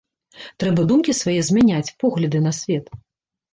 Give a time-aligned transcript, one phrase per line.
[0.63, 2.93] Трэба думкі свае змяняць, погляды на свет.